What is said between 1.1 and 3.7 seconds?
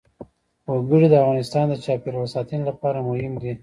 افغانستان د چاپیریال ساتنې لپاره مهم دي.